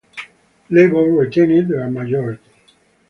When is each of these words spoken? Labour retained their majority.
Labour 0.71 1.11
retained 1.11 1.69
their 1.69 1.87
majority. 1.91 2.41